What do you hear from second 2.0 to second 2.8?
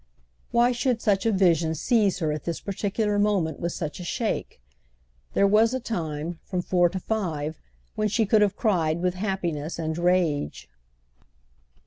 her at this